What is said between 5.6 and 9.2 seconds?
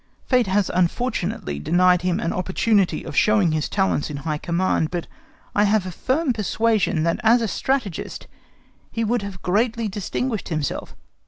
have a firm persuasion that as a strategist he